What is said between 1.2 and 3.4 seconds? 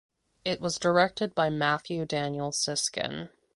by Matthew Daniel Siskin.